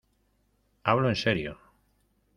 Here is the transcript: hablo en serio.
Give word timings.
hablo 0.81 1.09
en 1.09 1.15
serio. 1.15 1.59